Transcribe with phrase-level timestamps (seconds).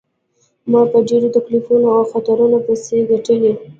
[0.71, 3.51] ما په ډیرو تکلیفونو او خطرونو پیسې ګټلي.